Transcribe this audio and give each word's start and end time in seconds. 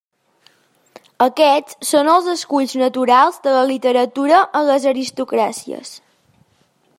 Aquests 1.25 1.89
són 1.91 2.09
els 2.13 2.29
esculls 2.33 2.73
naturals 2.83 3.37
de 3.47 3.53
la 3.57 3.63
literatura 3.73 4.41
en 4.61 4.67
les 4.71 4.89
aristocràcies. 4.93 5.93